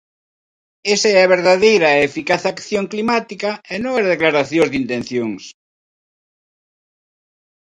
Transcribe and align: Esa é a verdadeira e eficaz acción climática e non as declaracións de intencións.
Esa 0.93 1.07
é 1.15 1.17
a 1.21 1.31
verdadeira 1.35 1.89
e 1.93 2.05
eficaz 2.09 2.41
acción 2.51 2.85
climática 2.93 3.51
e 3.73 3.75
non 3.83 3.93
as 3.99 4.09
declaracións 4.13 4.69
de 4.69 4.79
intencións. 4.83 5.43